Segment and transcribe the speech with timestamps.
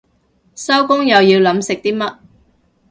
[0.55, 2.17] 收工又要諗食啲乜